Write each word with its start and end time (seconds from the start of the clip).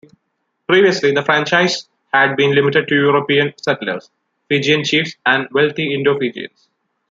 Previously, 0.67 1.11
the 1.13 1.21
franchise 1.21 1.87
had 2.11 2.35
been 2.35 2.55
limited 2.55 2.87
to 2.87 2.95
European 2.95 3.53
settlers, 3.61 4.09
Fijian 4.49 4.83
chiefs, 4.83 5.13
and 5.27 5.47
wealthy 5.51 5.93
Indo-Fijians. 5.93 6.69